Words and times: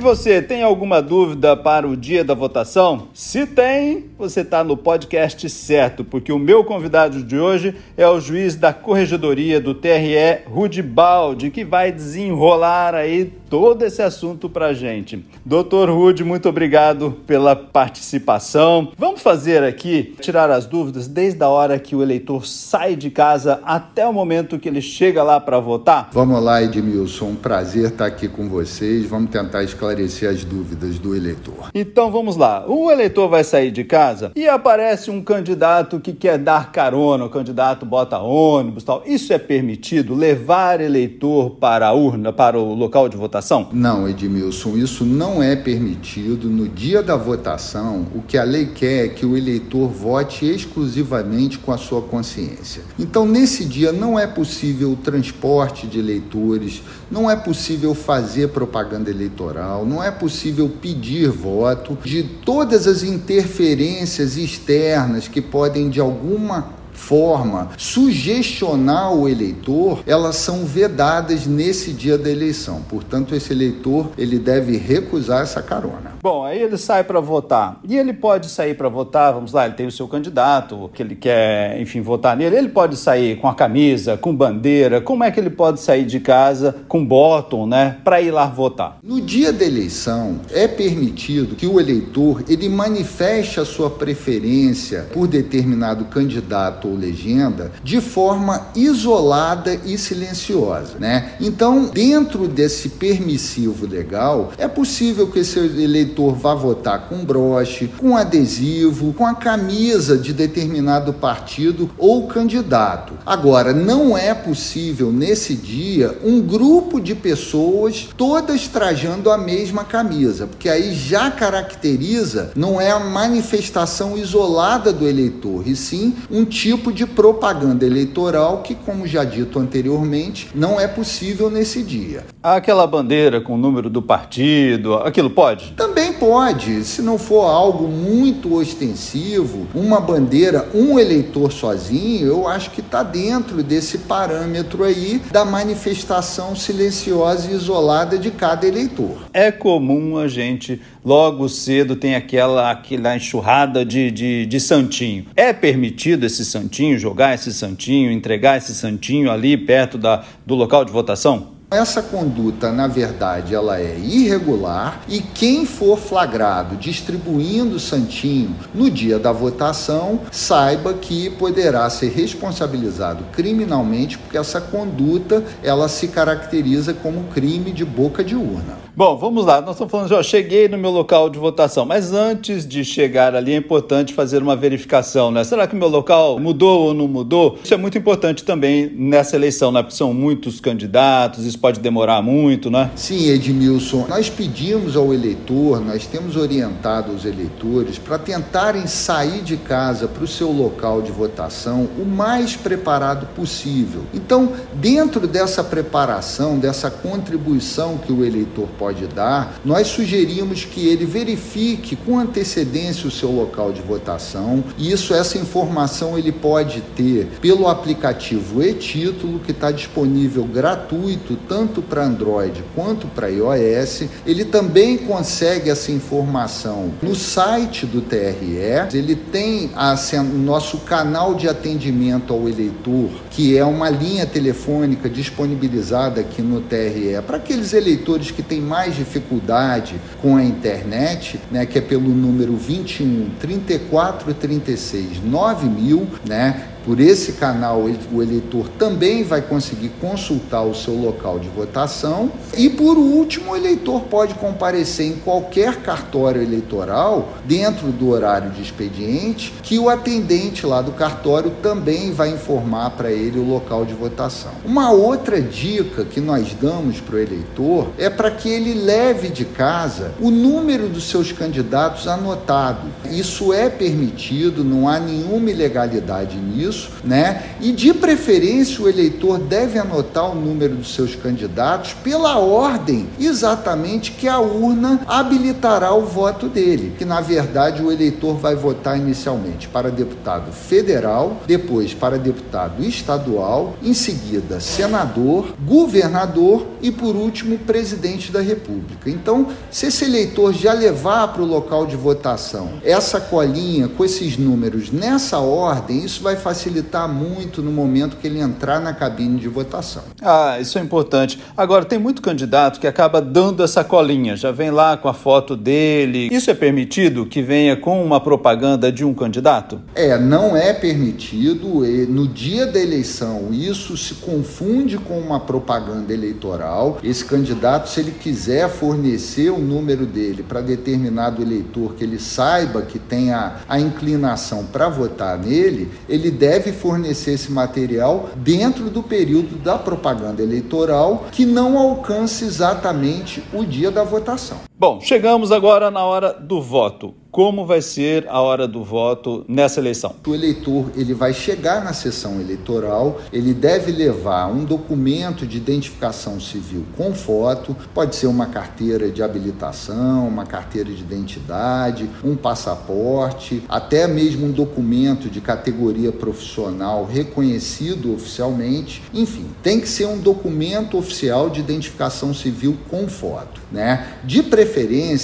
Você 0.00 0.40
tem 0.40 0.62
alguma 0.62 1.02
dúvida 1.02 1.54
para 1.54 1.86
o 1.86 1.96
dia 1.96 2.24
da 2.24 2.34
votação? 2.34 3.08
Se 3.12 3.46
tem, 3.46 4.06
você 4.18 4.40
está 4.40 4.64
no 4.64 4.76
podcast 4.76 5.48
certo, 5.50 6.02
porque 6.02 6.32
o 6.32 6.38
meu 6.38 6.64
convidado 6.64 7.22
de 7.22 7.38
hoje 7.38 7.74
é 7.96 8.08
o 8.08 8.18
juiz 8.18 8.56
da 8.56 8.72
Corregedoria 8.72 9.60
do 9.60 9.74
TRE, 9.74 10.42
Rudi 10.46 10.82
Baldi, 10.82 11.50
que 11.50 11.64
vai 11.64 11.92
desenrolar 11.92 12.94
aí 12.94 13.30
todo 13.50 13.84
esse 13.84 14.00
assunto 14.00 14.48
para 14.48 14.72
gente. 14.72 15.24
Doutor 15.44 15.90
Rude, 15.90 16.24
muito 16.24 16.48
obrigado 16.48 17.18
pela 17.26 17.54
participação. 17.54 18.92
Vamos 18.96 19.20
fazer 19.20 19.62
aqui, 19.64 20.14
tirar 20.20 20.50
as 20.50 20.66
dúvidas 20.66 21.08
desde 21.08 21.42
a 21.42 21.48
hora 21.48 21.78
que 21.78 21.94
o 21.94 22.02
eleitor 22.02 22.46
sai 22.46 22.96
de 22.96 23.10
casa 23.10 23.60
até 23.64 24.06
o 24.06 24.12
momento 24.12 24.58
que 24.58 24.68
ele 24.68 24.80
chega 24.80 25.22
lá 25.22 25.40
para 25.40 25.58
votar? 25.58 26.08
Vamos 26.12 26.42
lá, 26.42 26.62
Edmilson. 26.62 27.30
Um 27.30 27.36
prazer 27.36 27.90
estar 27.90 28.06
aqui 28.06 28.28
com 28.28 28.48
vocês. 28.48 29.04
Vamos 29.06 29.30
tentar 29.30 29.62
esclarecer 29.62 29.89
as 29.98 30.44
dúvidas 30.44 30.98
do 30.98 31.16
eleitor. 31.16 31.70
Então 31.74 32.10
vamos 32.10 32.36
lá. 32.36 32.64
O 32.66 32.90
eleitor 32.90 33.28
vai 33.28 33.42
sair 33.42 33.70
de 33.70 33.84
casa 33.84 34.32
e 34.36 34.46
aparece 34.46 35.10
um 35.10 35.22
candidato 35.22 35.98
que 35.98 36.12
quer 36.12 36.38
dar 36.38 36.70
carona, 36.70 37.24
o 37.24 37.30
candidato 37.30 37.84
bota 37.84 38.18
ônibus 38.18 38.84
tal. 38.84 39.02
Isso 39.06 39.32
é 39.32 39.38
permitido? 39.38 40.14
Levar 40.14 40.80
eleitor 40.80 41.50
para 41.50 41.88
a 41.88 41.92
urna, 41.92 42.32
para 42.32 42.58
o 42.58 42.74
local 42.74 43.08
de 43.08 43.16
votação? 43.16 43.68
Não, 43.72 44.08
Edmilson, 44.08 44.76
isso 44.76 45.04
não 45.04 45.42
é 45.42 45.56
permitido. 45.56 46.48
No 46.48 46.68
dia 46.68 47.02
da 47.02 47.16
votação, 47.16 48.06
o 48.14 48.22
que 48.22 48.36
a 48.36 48.44
lei 48.44 48.66
quer 48.66 49.06
é 49.06 49.08
que 49.08 49.24
o 49.24 49.36
eleitor 49.36 49.88
vote 49.88 50.44
exclusivamente 50.44 51.58
com 51.58 51.72
a 51.72 51.78
sua 51.78 52.02
consciência. 52.02 52.82
Então, 52.98 53.26
nesse 53.26 53.64
dia, 53.64 53.92
não 53.92 54.18
é 54.18 54.26
possível 54.26 54.92
o 54.92 54.96
transporte 54.96 55.86
de 55.86 55.98
eleitores, 55.98 56.82
não 57.10 57.30
é 57.30 57.36
possível 57.36 57.94
fazer 57.94 58.48
propaganda 58.48 59.10
eleitoral, 59.10 59.79
não 59.84 60.02
é 60.02 60.10
possível 60.10 60.68
pedir 60.68 61.28
voto 61.28 61.96
de 62.04 62.22
todas 62.22 62.86
as 62.86 63.02
interferências 63.02 64.36
externas 64.36 65.28
que 65.28 65.40
podem, 65.40 65.88
de 65.88 66.00
alguma 66.00 66.79
forma 67.00 67.70
sugestionar 67.76 69.12
o 69.12 69.28
eleitor, 69.28 70.02
elas 70.06 70.36
são 70.36 70.64
vedadas 70.64 71.46
nesse 71.46 71.92
dia 71.92 72.18
da 72.18 72.30
eleição. 72.30 72.82
Portanto, 72.88 73.34
esse 73.34 73.52
eleitor 73.52 74.10
ele 74.18 74.38
deve 74.38 74.76
recusar 74.76 75.42
essa 75.42 75.62
carona. 75.62 76.12
Bom, 76.22 76.44
aí 76.44 76.60
ele 76.60 76.76
sai 76.76 77.02
para 77.02 77.18
votar. 77.18 77.80
E 77.88 77.96
ele 77.96 78.12
pode 78.12 78.48
sair 78.48 78.76
para 78.76 78.88
votar, 78.88 79.32
vamos 79.32 79.52
lá, 79.52 79.64
ele 79.64 79.74
tem 79.74 79.86
o 79.86 79.90
seu 79.90 80.06
candidato, 80.06 80.90
que 80.92 81.02
ele 81.02 81.16
quer, 81.16 81.80
enfim, 81.80 82.02
votar 82.02 82.36
nele. 82.36 82.56
Ele 82.56 82.68
pode 82.68 82.96
sair 82.96 83.36
com 83.38 83.48
a 83.48 83.54
camisa, 83.54 84.18
com 84.18 84.34
bandeira. 84.34 85.00
Como 85.00 85.24
é 85.24 85.30
que 85.30 85.40
ele 85.40 85.50
pode 85.50 85.80
sair 85.80 86.04
de 86.04 86.20
casa 86.20 86.76
com 86.86 87.04
bottom, 87.04 87.66
né, 87.66 87.96
para 88.04 88.20
ir 88.20 88.30
lá 88.30 88.46
votar? 88.46 88.98
No 89.02 89.20
dia 89.20 89.52
da 89.52 89.64
eleição, 89.64 90.40
é 90.52 90.68
permitido 90.68 91.56
que 91.56 91.66
o 91.66 91.80
eleitor 91.80 92.44
ele 92.48 92.68
manifeste 92.68 93.58
a 93.58 93.64
sua 93.64 93.88
preferência 93.88 95.08
por 95.12 95.26
determinado 95.26 96.04
candidato 96.04 96.89
ou 96.90 96.96
legenda 96.96 97.72
de 97.82 98.00
forma 98.00 98.68
isolada 98.74 99.74
e 99.84 99.96
silenciosa, 99.96 100.98
né? 100.98 101.32
Então, 101.40 101.84
dentro 101.86 102.48
desse 102.48 102.90
permissivo 102.90 103.86
legal, 103.86 104.52
é 104.58 104.66
possível 104.66 105.28
que 105.28 105.40
esse 105.40 105.58
eleitor 105.58 106.34
vá 106.34 106.54
votar 106.54 107.08
com 107.08 107.24
broche, 107.24 107.88
com 107.98 108.16
adesivo, 108.16 109.12
com 109.12 109.26
a 109.26 109.34
camisa 109.34 110.16
de 110.16 110.32
determinado 110.32 111.12
partido 111.12 111.90
ou 111.96 112.26
candidato. 112.26 113.14
Agora, 113.24 113.72
não 113.72 114.16
é 114.16 114.34
possível 114.34 115.12
nesse 115.12 115.54
dia 115.54 116.18
um 116.24 116.40
grupo 116.40 117.00
de 117.00 117.14
pessoas 117.14 118.08
todas 118.16 118.66
trajando 118.68 119.30
a 119.30 119.38
mesma 119.38 119.84
camisa, 119.84 120.46
porque 120.46 120.68
aí 120.68 120.94
já 120.94 121.30
caracteriza 121.30 122.52
não 122.56 122.80
é 122.80 122.90
a 122.90 122.98
manifestação 122.98 124.16
isolada 124.16 124.92
do 124.92 125.06
eleitor, 125.06 125.66
e 125.66 125.76
sim 125.76 126.14
um 126.30 126.44
tipo 126.44 126.69
tipo 126.70 126.92
de 126.92 127.04
propaganda 127.04 127.84
eleitoral 127.84 128.62
que, 128.62 128.76
como 128.76 129.04
já 129.04 129.24
dito 129.24 129.58
anteriormente, 129.58 130.48
não 130.54 130.80
é 130.80 130.86
possível 130.86 131.50
nesse 131.50 131.82
dia. 131.82 132.24
Aquela 132.40 132.86
bandeira 132.86 133.40
com 133.40 133.54
o 133.54 133.58
número 133.58 133.90
do 133.90 134.00
partido, 134.00 134.94
aquilo 134.94 135.30
pode? 135.30 135.72
Também 135.72 136.12
pode, 136.12 136.84
se 136.84 137.02
não 137.02 137.18
for 137.18 137.42
algo 137.42 137.88
muito 137.88 138.54
ostensivo, 138.54 139.66
uma 139.74 140.00
bandeira, 140.00 140.68
um 140.72 140.96
eleitor 140.96 141.50
sozinho, 141.50 142.28
eu 142.28 142.46
acho 142.46 142.70
que 142.70 142.80
está 142.80 143.02
dentro 143.02 143.64
desse 143.64 143.98
parâmetro 143.98 144.84
aí 144.84 145.20
da 145.32 145.44
manifestação 145.44 146.54
silenciosa 146.54 147.50
e 147.50 147.54
isolada 147.54 148.16
de 148.16 148.30
cada 148.30 148.64
eleitor. 148.64 149.16
É 149.32 149.50
comum 149.50 150.16
a 150.16 150.28
gente 150.28 150.80
logo 151.04 151.48
cedo 151.48 151.96
tem 151.96 152.14
aquela, 152.14 152.70
aquela 152.70 153.16
enxurrada 153.16 153.84
de, 153.84 154.10
de, 154.10 154.46
de 154.46 154.60
santinho. 154.60 155.26
É 155.34 155.52
permitido 155.52 156.24
esse 156.24 156.44
santinho, 156.44 156.98
jogar 156.98 157.34
esse 157.34 157.52
santinho, 157.52 158.10
entregar 158.10 158.58
esse 158.58 158.74
santinho 158.74 159.30
ali 159.30 159.56
perto 159.56 159.98
da, 159.98 160.24
do 160.46 160.54
local 160.54 160.84
de 160.84 160.92
votação? 160.92 161.60
Essa 161.70 162.02
conduta, 162.02 162.72
na 162.72 162.88
verdade, 162.88 163.54
ela 163.54 163.78
é 163.78 163.96
irregular 163.96 165.02
e 165.08 165.20
quem 165.20 165.64
for 165.64 165.96
flagrado 165.96 166.74
distribuindo 166.74 167.78
santinho 167.78 168.56
no 168.74 168.90
dia 168.90 169.20
da 169.20 169.30
votação, 169.30 170.22
saiba 170.32 170.92
que 170.94 171.30
poderá 171.30 171.88
ser 171.88 172.10
responsabilizado 172.10 173.22
criminalmente 173.30 174.18
porque 174.18 174.36
essa 174.36 174.60
conduta 174.60 175.44
ela 175.62 175.88
se 175.88 176.08
caracteriza 176.08 176.92
como 176.92 177.28
crime 177.32 177.70
de 177.70 177.84
boca 177.84 178.24
de 178.24 178.34
urna. 178.34 178.79
Bom, 179.00 179.16
vamos 179.16 179.46
lá. 179.46 179.62
Nós 179.62 179.76
estamos 179.76 179.90
falando, 179.90 180.10
já 180.10 180.22
cheguei 180.22 180.68
no 180.68 180.76
meu 180.76 180.90
local 180.90 181.30
de 181.30 181.38
votação, 181.38 181.86
mas 181.86 182.12
antes 182.12 182.68
de 182.68 182.84
chegar 182.84 183.34
ali 183.34 183.54
é 183.54 183.56
importante 183.56 184.12
fazer 184.12 184.42
uma 184.42 184.54
verificação, 184.54 185.30
né? 185.30 185.42
Será 185.42 185.66
que 185.66 185.74
o 185.74 185.78
meu 185.78 185.88
local 185.88 186.38
mudou 186.38 186.88
ou 186.88 186.92
não 186.92 187.08
mudou? 187.08 187.58
Isso 187.64 187.72
é 187.72 187.78
muito 187.78 187.96
importante 187.96 188.44
também 188.44 188.92
nessa 188.94 189.36
eleição, 189.36 189.72
né? 189.72 189.82
Porque 189.82 189.96
são 189.96 190.12
muitos 190.12 190.60
candidatos, 190.60 191.46
isso 191.46 191.58
pode 191.58 191.80
demorar 191.80 192.20
muito, 192.20 192.70
né? 192.70 192.90
Sim, 192.94 193.30
Edmilson. 193.30 194.04
Nós 194.06 194.28
pedimos 194.28 194.94
ao 194.98 195.14
eleitor, 195.14 195.80
nós 195.82 196.06
temos 196.06 196.36
orientado 196.36 197.10
os 197.10 197.24
eleitores 197.24 197.96
para 197.96 198.18
tentarem 198.18 198.86
sair 198.86 199.40
de 199.40 199.56
casa 199.56 200.08
para 200.08 200.24
o 200.24 200.28
seu 200.28 200.52
local 200.52 201.00
de 201.00 201.10
votação 201.10 201.88
o 201.98 202.04
mais 202.04 202.54
preparado 202.54 203.28
possível. 203.34 204.02
Então, 204.12 204.52
dentro 204.74 205.26
dessa 205.26 205.64
preparação, 205.64 206.58
dessa 206.58 206.90
contribuição 206.90 207.96
que 207.96 208.12
o 208.12 208.22
eleitor 208.22 208.68
pode 208.78 208.89
pode 208.90 209.06
dar, 209.06 209.60
nós 209.64 209.86
sugerimos 209.86 210.64
que 210.64 210.88
ele 210.88 211.06
verifique 211.06 211.94
com 211.94 212.18
antecedência 212.18 213.06
o 213.06 213.10
seu 213.10 213.30
local 213.30 213.72
de 213.72 213.80
votação. 213.80 214.64
E 214.76 214.90
isso, 214.90 215.14
essa 215.14 215.38
informação 215.38 216.18
ele 216.18 216.32
pode 216.32 216.80
ter 216.96 217.26
pelo 217.40 217.68
aplicativo 217.68 218.62
e-título 218.62 219.38
que 219.38 219.52
está 219.52 219.70
disponível 219.70 220.44
gratuito 220.44 221.38
tanto 221.48 221.80
para 221.80 222.04
Android 222.04 222.64
quanto 222.74 223.06
para 223.06 223.28
iOS. 223.28 224.04
Ele 224.26 224.44
também 224.44 224.98
consegue 224.98 225.70
essa 225.70 225.92
informação 225.92 226.92
no 227.00 227.14
site 227.14 227.86
do 227.86 228.00
TRE. 228.00 228.88
Ele 228.92 229.14
tem 229.14 229.70
o 229.70 230.38
nosso 230.38 230.78
canal 230.78 231.34
de 231.34 231.48
atendimento 231.48 232.32
ao 232.32 232.48
eleitor, 232.48 233.10
que 233.30 233.56
é 233.56 233.64
uma 233.64 233.88
linha 233.88 234.26
telefônica 234.26 235.08
disponibilizada 235.08 236.20
aqui 236.20 236.42
no 236.42 236.60
TRE 236.60 237.20
para 237.24 237.36
aqueles 237.36 237.72
eleitores 237.72 238.30
que 238.32 238.42
têm 238.42 238.60
mais 238.70 238.94
dificuldade 238.94 240.00
com 240.22 240.36
a 240.36 240.44
internet, 240.44 241.40
né, 241.50 241.66
que 241.66 241.76
é 241.76 241.80
pelo 241.80 242.08
número 242.08 242.56
21 242.56 243.30
34 243.40 244.32
36 244.32 245.20
9000, 245.24 246.06
né? 246.24 246.68
Por 246.90 246.98
esse 246.98 247.34
canal, 247.34 247.84
o 248.12 248.20
eleitor 248.20 248.68
também 248.76 249.22
vai 249.22 249.40
conseguir 249.40 249.92
consultar 250.00 250.64
o 250.64 250.74
seu 250.74 250.92
local 250.92 251.38
de 251.38 251.48
votação. 251.48 252.32
E 252.56 252.68
por 252.68 252.98
último, 252.98 253.52
o 253.52 253.56
eleitor 253.56 254.00
pode 254.10 254.34
comparecer 254.34 255.06
em 255.06 255.14
qualquer 255.14 255.76
cartório 255.82 256.42
eleitoral, 256.42 257.34
dentro 257.44 257.92
do 257.92 258.08
horário 258.08 258.50
de 258.50 258.60
expediente, 258.60 259.54
que 259.62 259.78
o 259.78 259.88
atendente 259.88 260.66
lá 260.66 260.82
do 260.82 260.90
cartório 260.90 261.52
também 261.62 262.10
vai 262.10 262.30
informar 262.30 262.90
para 262.90 263.12
ele 263.12 263.38
o 263.38 263.48
local 263.48 263.84
de 263.84 263.94
votação. 263.94 264.50
Uma 264.64 264.90
outra 264.90 265.40
dica 265.40 266.04
que 266.04 266.20
nós 266.20 266.56
damos 266.60 267.00
para 267.00 267.14
o 267.14 267.20
eleitor 267.20 267.86
é 267.98 268.10
para 268.10 268.32
que 268.32 268.48
ele 268.48 268.74
leve 268.74 269.28
de 269.28 269.44
casa 269.44 270.10
o 270.18 270.28
número 270.28 270.88
dos 270.88 271.08
seus 271.08 271.30
candidatos 271.30 272.08
anotado. 272.08 272.88
Isso 273.08 273.52
é 273.52 273.70
permitido, 273.70 274.64
não 274.64 274.88
há 274.88 274.98
nenhuma 274.98 275.52
ilegalidade 275.52 276.36
nisso 276.36 276.79
né? 277.04 277.54
E 277.60 277.72
de 277.72 277.92
preferência 277.92 278.82
o 278.82 278.88
eleitor 278.88 279.38
deve 279.38 279.78
anotar 279.78 280.30
o 280.30 280.34
número 280.34 280.76
dos 280.76 280.94
seus 280.94 281.14
candidatos 281.14 281.94
pela 282.04 282.38
ordem 282.38 283.08
exatamente 283.18 284.12
que 284.12 284.28
a 284.28 284.38
urna 284.38 285.00
habilitará 285.06 285.92
o 285.94 286.04
voto 286.04 286.48
dele, 286.48 286.94
que 286.98 287.04
na 287.04 287.20
verdade 287.20 287.82
o 287.82 287.90
eleitor 287.90 288.36
vai 288.36 288.54
votar 288.54 288.98
inicialmente 288.98 289.68
para 289.68 289.90
deputado 289.90 290.52
federal, 290.52 291.40
depois 291.46 291.94
para 291.94 292.18
deputado 292.18 292.82
estadual, 292.84 293.74
em 293.82 293.94
seguida 293.94 294.60
senador, 294.60 295.54
governador 295.64 296.66
e 296.82 296.90
por 296.90 297.16
último 297.16 297.58
presidente 297.58 298.30
da 298.30 298.40
República. 298.40 299.08
Então, 299.10 299.48
se 299.70 299.86
esse 299.86 300.04
eleitor 300.04 300.52
já 300.52 300.72
levar 300.72 301.28
para 301.28 301.42
o 301.42 301.46
local 301.46 301.86
de 301.86 301.96
votação 301.96 302.80
essa 302.84 303.20
colinha 303.20 303.88
com 303.88 304.04
esses 304.04 304.36
números 304.36 304.90
nessa 304.90 305.38
ordem, 305.38 306.04
isso 306.04 306.22
vai 306.22 306.36
facilitar 306.36 306.59
muito 307.08 307.62
no 307.62 307.70
momento 307.70 308.16
que 308.16 308.26
ele 308.26 308.40
entrar 308.40 308.80
na 308.80 308.92
cabine 308.92 309.38
de 309.38 309.48
votação. 309.48 310.02
Ah, 310.20 310.58
isso 310.60 310.78
é 310.78 310.82
importante. 310.82 311.38
Agora, 311.56 311.84
tem 311.84 311.98
muito 311.98 312.20
candidato 312.20 312.80
que 312.80 312.86
acaba 312.86 313.20
dando 313.20 313.62
essa 313.62 313.84
colinha, 313.84 314.36
já 314.36 314.50
vem 314.50 314.70
lá 314.70 314.96
com 314.96 315.08
a 315.08 315.14
foto 315.14 315.56
dele. 315.56 316.28
Isso 316.32 316.50
é 316.50 316.54
permitido 316.54 317.26
que 317.26 317.42
venha 317.42 317.76
com 317.76 318.04
uma 318.04 318.20
propaganda 318.20 318.90
de 318.90 319.04
um 319.04 319.14
candidato? 319.14 319.80
É, 319.94 320.18
não 320.18 320.56
é 320.56 320.72
permitido. 320.72 321.82
No 322.08 322.26
dia 322.26 322.66
da 322.66 322.80
eleição, 322.80 323.48
isso 323.52 323.96
se 323.96 324.14
confunde 324.14 324.98
com 324.98 325.18
uma 325.18 325.40
propaganda 325.40 326.12
eleitoral. 326.12 326.98
Esse 327.02 327.24
candidato, 327.24 327.88
se 327.88 328.00
ele 328.00 328.12
quiser 328.12 328.68
fornecer 328.68 329.50
o 329.50 329.58
número 329.58 330.06
dele 330.06 330.42
para 330.42 330.60
determinado 330.60 331.42
eleitor 331.42 331.94
que 331.94 332.04
ele 332.04 332.18
saiba 332.18 332.82
que 332.82 332.98
tem 332.98 333.32
a, 333.32 333.56
a 333.68 333.78
inclinação 333.78 334.64
para 334.64 334.88
votar 334.88 335.38
nele, 335.38 335.90
ele 336.08 336.30
deve 336.30 336.49
fornecer 336.72 337.32
esse 337.32 337.52
material 337.52 338.30
dentro 338.36 338.90
do 338.90 339.02
período 339.02 339.56
da 339.56 339.78
propaganda 339.78 340.42
eleitoral 340.42 341.26
que 341.30 341.46
não 341.46 341.78
alcance 341.78 342.44
exatamente 342.44 343.42
o 343.52 343.64
dia 343.64 343.90
da 343.90 344.02
votação. 344.02 344.69
Bom, 344.80 344.98
chegamos 344.98 345.52
agora 345.52 345.90
na 345.90 346.02
hora 346.06 346.32
do 346.32 346.62
voto 346.62 347.14
como 347.30 347.64
vai 347.64 347.80
ser 347.80 348.26
a 348.28 348.40
hora 348.40 348.66
do 348.66 348.82
voto 348.82 349.44
nessa 349.48 349.78
eleição? 349.78 350.16
O 350.26 350.34
eleitor 350.34 350.90
ele 350.96 351.14
vai 351.14 351.32
chegar 351.32 351.84
na 351.84 351.92
sessão 351.92 352.40
eleitoral, 352.40 353.20
ele 353.32 353.54
deve 353.54 353.92
levar 353.92 354.48
um 354.48 354.64
documento 354.64 355.46
de 355.46 355.56
identificação 355.56 356.40
civil 356.40 356.84
com 356.96 357.14
foto, 357.14 357.76
pode 357.94 358.16
ser 358.16 358.26
uma 358.26 358.46
carteira 358.46 359.08
de 359.10 359.22
habilitação, 359.22 360.26
uma 360.26 360.44
carteira 360.44 360.90
de 360.90 361.02
identidade, 361.02 362.10
um 362.24 362.34
passaporte, 362.34 363.62
até 363.68 364.08
mesmo 364.08 364.46
um 364.46 364.50
documento 364.50 365.30
de 365.30 365.40
categoria 365.40 366.10
profissional 366.10 367.04
reconhecido 367.04 368.12
oficialmente. 368.12 369.02
Enfim, 369.14 369.46
tem 369.62 369.80
que 369.80 369.88
ser 369.88 370.06
um 370.06 370.18
documento 370.18 370.98
oficial 370.98 371.48
de 371.48 371.60
identificação 371.60 372.34
civil 372.34 372.76
com 372.88 373.06
foto, 373.06 373.60
né? 373.70 374.14
De 374.24 374.42
preferência, 374.42 374.69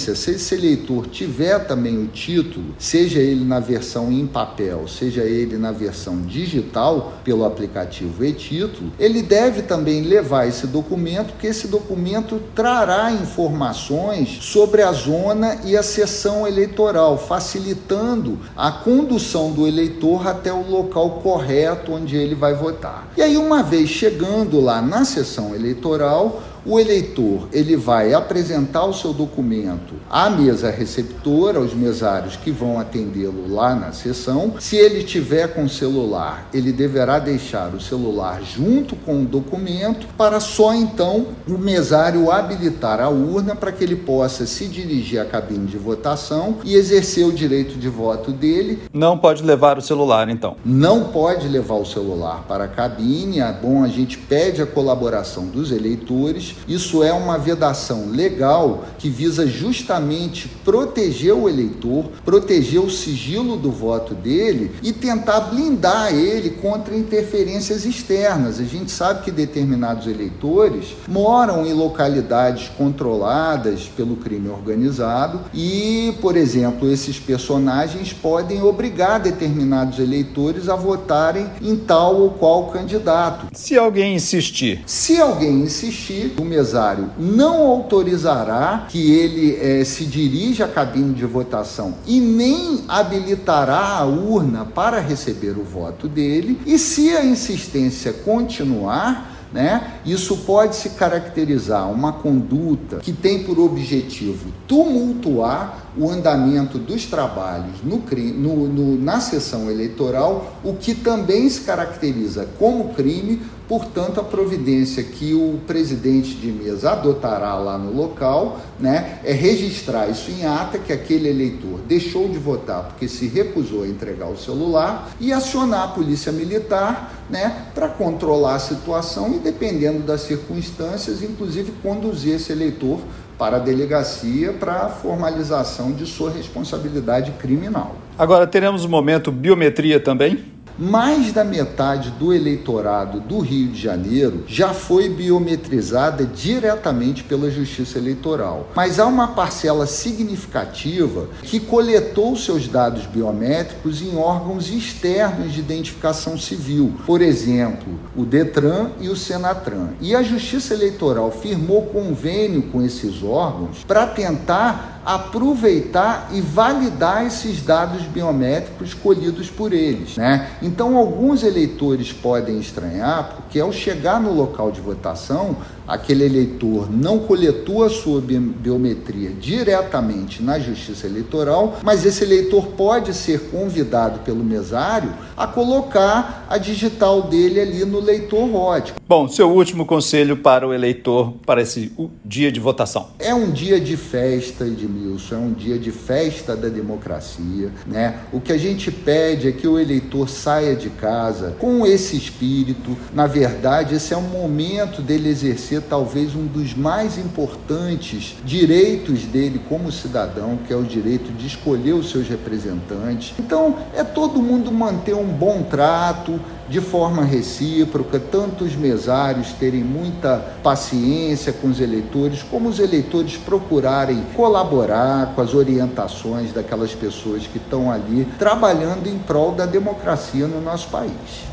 se 0.05 0.31
esse 0.31 0.55
eleitor 0.55 1.07
tiver 1.07 1.59
também 1.59 1.97
o 1.97 2.07
título, 2.07 2.75
seja 2.77 3.19
ele 3.19 3.43
na 3.43 3.59
versão 3.59 4.11
em 4.11 4.27
papel, 4.27 4.87
seja 4.87 5.23
ele 5.23 5.57
na 5.57 5.71
versão 5.71 6.21
digital 6.21 7.13
pelo 7.23 7.45
aplicativo 7.45 8.23
e-título, 8.23 8.91
ele 8.99 9.21
deve 9.21 9.61
também 9.61 10.01
levar 10.01 10.47
esse 10.47 10.67
documento, 10.67 11.33
porque 11.33 11.47
esse 11.47 11.67
documento 11.67 12.41
trará 12.53 13.11
informações 13.11 14.39
sobre 14.41 14.81
a 14.81 14.91
zona 14.91 15.59
e 15.63 15.75
a 15.75 15.83
sessão 15.83 16.47
eleitoral, 16.47 17.17
facilitando 17.17 18.37
a 18.55 18.71
condução 18.71 19.51
do 19.51 19.67
eleitor 19.67 20.27
até 20.27 20.51
o 20.51 20.69
local 20.69 21.21
correto 21.21 21.93
onde 21.93 22.15
ele 22.15 22.35
vai 22.35 22.53
votar. 22.53 23.07
E 23.17 23.21
aí, 23.21 23.37
uma 23.37 23.63
vez 23.63 23.89
chegando 23.89 24.59
lá 24.59 24.81
na 24.81 25.05
sessão 25.05 25.55
eleitoral, 25.55 26.41
o 26.67 26.77
eleitor 26.77 27.47
ele 27.53 27.77
vai 27.77 28.13
apresentar 28.13 28.83
o 28.83 28.93
seu 28.93 29.13
documento 29.13 29.93
à 30.09 30.29
mesa 30.29 30.69
receptora, 30.69 31.59
aos 31.59 31.73
mesários 31.73 32.35
que 32.35 32.51
vão 32.51 32.77
atendê-lo 32.77 33.47
lá 33.47 33.73
na 33.73 33.93
sessão. 33.93 34.55
Se 34.59 34.75
ele 34.75 35.03
tiver 35.03 35.53
com 35.53 35.69
celular, 35.69 36.49
ele 36.53 36.73
deverá 36.73 37.19
deixar 37.19 37.73
o 37.73 37.79
celular 37.79 38.41
junto 38.43 38.97
com 38.97 39.21
o 39.21 39.25
documento 39.25 40.07
para 40.17 40.41
só 40.41 40.73
então 40.73 41.27
o 41.47 41.57
mesário 41.57 42.29
habilitar 42.29 42.99
a 42.99 43.07
urna 43.07 43.55
para 43.55 43.71
que 43.71 43.83
ele 43.83 43.95
possa 43.95 44.45
se 44.45 44.65
dirigir 44.65 45.21
à 45.21 45.25
cabine 45.25 45.67
de 45.67 45.77
votação 45.77 46.57
e 46.65 46.75
exercer 46.75 47.25
o 47.25 47.31
direito 47.31 47.77
de 47.77 47.87
voto 47.87 48.31
dele. 48.31 48.83
Não 48.91 49.17
pode 49.17 49.41
levar 49.41 49.77
o 49.77 49.81
celular, 49.81 50.27
então? 50.27 50.57
Não 50.65 51.05
pode 51.05 51.47
levar 51.47 51.75
o 51.75 51.85
celular 51.85 52.43
para 52.45 52.65
a 52.65 52.67
cabine. 52.67 53.39
É 53.39 53.53
bom, 53.53 53.83
a 53.83 53.87
gente 53.87 54.17
pede 54.17 54.61
a 54.61 54.65
colaboração 54.65 55.45
dos 55.45 55.71
eleitores 55.71 56.56
isso 56.67 57.03
é 57.03 57.13
uma 57.13 57.37
vedação 57.37 58.09
legal 58.09 58.85
que 58.97 59.09
visa 59.09 59.47
justamente 59.47 60.47
proteger 60.63 61.33
o 61.33 61.47
eleitor, 61.47 62.05
proteger 62.23 62.81
o 62.81 62.89
sigilo 62.89 63.55
do 63.55 63.71
voto 63.71 64.13
dele 64.13 64.71
e 64.81 64.91
tentar 64.91 65.41
blindar 65.41 66.13
ele 66.13 66.51
contra 66.51 66.95
interferências 66.95 67.85
externas. 67.85 68.59
A 68.59 68.63
gente 68.63 68.91
sabe 68.91 69.23
que 69.23 69.31
determinados 69.31 70.07
eleitores 70.07 70.95
moram 71.07 71.65
em 71.65 71.73
localidades 71.73 72.69
controladas 72.77 73.83
pelo 73.95 74.15
crime 74.17 74.49
organizado 74.49 75.41
e, 75.53 76.15
por 76.21 76.35
exemplo, 76.35 76.91
esses 76.91 77.19
personagens 77.19 78.13
podem 78.13 78.61
obrigar 78.61 79.19
determinados 79.19 79.99
eleitores 79.99 80.69
a 80.69 80.75
votarem 80.75 81.47
em 81.61 81.75
tal 81.75 82.15
ou 82.15 82.31
qual 82.31 82.67
candidato. 82.67 83.47
Se 83.53 83.77
alguém 83.77 84.15
insistir. 84.15 84.81
Se 84.85 85.19
alguém 85.19 85.61
insistir, 85.61 86.33
o 86.39 86.45
mesário 86.47 87.09
não 87.17 87.67
autorizará 87.67 88.85
que 88.89 89.11
ele 89.11 89.57
eh, 89.61 89.83
se 89.83 90.05
dirija 90.05 90.65
à 90.65 90.67
cabine 90.67 91.13
de 91.13 91.25
votação 91.25 91.95
e 92.05 92.19
nem 92.19 92.83
habilitará 92.87 93.97
a 93.97 94.05
urna 94.05 94.65
para 94.65 94.99
receber 94.99 95.57
o 95.57 95.63
voto 95.63 96.07
dele. 96.07 96.59
E 96.65 96.79
se 96.79 97.15
a 97.15 97.23
insistência 97.23 98.13
continuar, 98.13 99.37
né? 99.51 99.99
Isso 100.05 100.37
pode 100.37 100.75
se 100.75 100.89
caracterizar 100.91 101.89
uma 101.91 102.13
conduta 102.13 102.97
que 102.97 103.13
tem 103.13 103.43
por 103.43 103.59
objetivo 103.59 104.51
tumultuar 104.67 105.86
o 105.97 106.09
andamento 106.09 106.77
dos 106.77 107.05
trabalhos 107.05 107.83
no, 107.83 107.97
no, 107.97 108.67
no, 108.67 109.01
na 109.01 109.19
sessão 109.19 109.69
eleitoral, 109.69 110.59
o 110.63 110.73
que 110.73 110.93
também 110.93 111.49
se 111.49 111.61
caracteriza 111.61 112.47
como 112.59 112.93
crime, 112.93 113.41
portanto, 113.67 114.19
a 114.19 114.23
providência 114.23 115.03
que 115.03 115.33
o 115.33 115.59
presidente 115.65 116.35
de 116.35 116.51
mesa 116.51 116.91
adotará 116.91 117.55
lá 117.55 117.77
no 117.77 117.93
local 117.93 118.59
né, 118.79 119.19
é 119.23 119.33
registrar 119.33 120.07
isso 120.07 120.31
em 120.31 120.45
ata, 120.45 120.77
que 120.77 120.93
aquele 120.93 121.29
eleitor 121.29 121.79
deixou 121.87 122.29
de 122.29 122.37
votar 122.37 122.83
porque 122.83 123.07
se 123.07 123.27
recusou 123.27 123.83
a 123.83 123.87
entregar 123.87 124.27
o 124.27 124.37
celular, 124.37 125.11
e 125.19 125.33
acionar 125.33 125.83
a 125.83 125.87
polícia 125.89 126.31
militar 126.31 127.25
né, 127.29 127.67
para 127.73 127.89
controlar 127.89 128.55
a 128.55 128.59
situação 128.59 129.33
e, 129.35 129.39
dependendo 129.39 129.99
das 129.99 130.21
circunstâncias, 130.21 131.21
inclusive 131.21 131.73
conduzir 131.83 132.35
esse 132.35 132.51
eleitor 132.51 132.99
para 133.37 133.57
a 133.57 133.59
delegacia 133.59 134.53
para 134.53 134.73
a 134.73 134.89
formalização 134.89 135.91
de 135.91 136.05
sua 136.05 136.31
responsabilidade 136.31 137.31
criminal. 137.33 137.95
Agora 138.17 138.47
teremos 138.47 138.83
o 138.83 138.89
momento 138.89 139.31
biometria 139.31 139.99
também? 139.99 140.56
Mais 140.77 141.31
da 141.31 141.43
metade 141.43 142.11
do 142.11 142.33
eleitorado 142.33 143.19
do 143.19 143.39
Rio 143.39 143.69
de 143.69 143.81
Janeiro 143.81 144.43
já 144.47 144.73
foi 144.73 145.09
biometrizada 145.09 146.25
diretamente 146.25 147.23
pela 147.23 147.49
Justiça 147.49 147.97
Eleitoral. 147.97 148.69
Mas 148.75 148.99
há 148.99 149.05
uma 149.05 149.29
parcela 149.29 149.87
significativa 149.87 151.27
que 151.43 151.59
coletou 151.59 152.35
seus 152.35 152.67
dados 152.67 153.05
biométricos 153.05 154.01
em 154.01 154.15
órgãos 154.17 154.69
externos 154.69 155.53
de 155.53 155.59
identificação 155.59 156.37
civil, 156.37 156.93
por 157.05 157.21
exemplo, 157.21 157.99
o 158.15 158.25
Detran 158.25 158.91
e 158.99 159.09
o 159.09 159.15
Senatran. 159.15 159.89
E 159.99 160.15
a 160.15 160.21
Justiça 160.21 160.73
Eleitoral 160.73 161.31
firmou 161.31 161.87
convênio 161.87 162.63
com 162.63 162.81
esses 162.81 163.23
órgãos 163.23 163.83
para 163.87 164.05
tentar 164.05 164.96
aproveitar 165.07 166.29
e 166.33 166.41
validar 166.41 167.25
esses 167.25 167.61
dados 167.61 168.01
biométricos 168.03 168.93
colhidos 168.93 169.49
por 169.49 169.71
eles. 169.71 170.17
Né? 170.17 170.49
Então, 170.61 170.97
alguns 170.97 171.43
eleitores 171.43 172.11
podem 172.11 172.59
estranhar, 172.59 173.35
porque 173.37 173.57
ao 173.57 173.71
chegar 173.71 174.19
no 174.19 174.33
local 174.33 174.69
de 174.69 174.81
votação, 174.81 175.55
aquele 175.87 176.25
eleitor 176.25 176.91
não 176.91 177.19
coletou 177.19 177.85
a 177.85 177.89
sua 177.89 178.21
biometria 178.21 179.29
diretamente 179.29 180.43
na 180.43 180.59
Justiça 180.59 181.07
Eleitoral, 181.07 181.77
mas 181.83 182.05
esse 182.05 182.25
eleitor 182.25 182.67
pode 182.75 183.13
ser 183.13 183.49
convidado 183.49 184.19
pelo 184.19 184.43
mesário 184.43 185.13
a 185.37 185.47
colocar 185.47 186.45
a 186.49 186.57
digital 186.57 187.21
dele 187.21 187.61
ali 187.61 187.85
no 187.85 188.01
leitor 188.01 188.49
ROD. 188.49 188.91
Bom, 189.07 189.29
seu 189.29 189.49
último 189.49 189.85
conselho 189.85 190.35
para 190.35 190.67
o 190.67 190.73
eleitor 190.73 191.33
para 191.45 191.61
esse 191.61 191.93
dia 192.25 192.51
de 192.51 192.59
votação? 192.59 193.07
É 193.19 193.33
um 193.33 193.49
dia 193.49 193.79
de 193.79 193.95
festa, 193.95 194.65
Edmilson, 194.97 195.35
é 195.35 195.37
um 195.37 195.53
dia 195.53 195.77
de 195.77 195.91
festa 195.91 196.55
da 196.55 196.67
democracia, 196.67 197.71
né? 197.85 198.19
O 198.33 198.41
que 198.41 198.51
a 198.51 198.57
gente 198.57 198.91
pede 198.91 199.47
é 199.47 199.51
que 199.51 199.67
o 199.67 199.79
eleitor 199.79 200.27
saia 200.27 200.75
de 200.75 200.89
casa 200.89 201.55
com 201.59 201.85
esse 201.85 202.17
espírito. 202.17 202.97
Na 203.13 203.27
verdade, 203.27 203.95
esse 203.95 204.13
é 204.13 204.17
um 204.17 204.21
momento 204.21 205.01
dele 205.01 205.29
exercer 205.29 205.81
talvez 205.81 206.35
um 206.35 206.45
dos 206.45 206.73
mais 206.73 207.17
importantes 207.17 208.35
direitos 208.43 209.23
dele 209.23 209.61
como 209.69 209.91
cidadão, 209.91 210.57
que 210.65 210.73
é 210.73 210.75
o 210.75 210.83
direito 210.83 211.31
de 211.31 211.45
escolher 211.45 211.93
os 211.93 212.09
seus 212.09 212.27
representantes. 212.27 213.33
Então, 213.39 213.77
é 213.95 214.03
todo 214.03 214.41
mundo 214.41 214.71
manter 214.71 215.15
um 215.15 215.27
bom 215.27 215.63
trato, 215.63 216.39
de 216.69 216.81
forma 216.81 217.23
recíproca, 217.23 218.19
tanto 218.19 218.65
os 218.65 218.75
mesários 218.75 219.53
terem 219.53 219.83
muita 219.83 220.37
paciência 220.61 221.53
com 221.53 221.69
os 221.69 221.79
eleitores, 221.79 222.43
como 222.43 222.67
os 222.67 222.79
eleitores 222.79 223.37
procurarem 223.37 224.21
colaborar 224.35 224.86
com 225.35 225.41
as 225.41 225.53
orientações 225.53 226.53
daquelas 226.53 226.93
pessoas 226.93 227.45
que 227.45 227.57
estão 227.57 227.91
ali 227.91 228.25
trabalhando 228.39 229.07
em 229.07 229.17
prol 229.19 229.51
da 229.51 229.65
democracia 229.65 230.47
no 230.47 230.61
nosso 230.61 230.89
país 230.89 231.47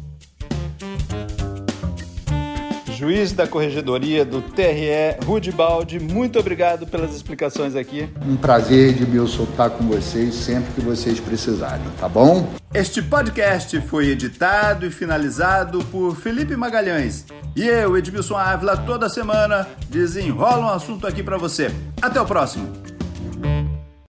juiz 3.05 3.33
da 3.33 3.47
Corregedoria 3.47 4.25
do 4.25 4.41
TRE, 4.41 5.27
Rude 5.27 5.53
Baldi, 5.53 6.01
muito 6.01 6.39
obrigado 6.39 6.87
pelas 6.87 7.15
explicações 7.15 7.77
aqui. 7.77 8.09
Um 8.27 8.35
prazer, 8.35 8.91
Edmilson, 8.91 9.43
estar 9.43 9.69
com 9.69 9.85
vocês 9.85 10.35
sempre 10.35 10.73
que 10.73 10.81
vocês 10.81 11.21
precisarem, 11.21 11.85
tá 12.01 12.09
bom? 12.09 12.49
Este 12.73 13.03
podcast 13.03 13.79
foi 13.83 14.09
editado 14.09 14.87
e 14.87 14.91
finalizado 14.91 15.85
por 15.87 16.17
Felipe 16.17 16.57
Magalhães. 16.57 17.27
E 17.55 17.69
eu, 17.69 17.97
Edmilson 17.97 18.37
Ávila, 18.37 18.77
toda 18.77 19.09
semana 19.11 19.69
desenrola 19.91 20.67
um 20.67 20.71
assunto 20.71 21.07
aqui 21.07 21.23
para 21.23 21.37
você. 21.37 21.71
Até 22.01 22.19
o 22.21 22.25
próximo! 22.25 22.84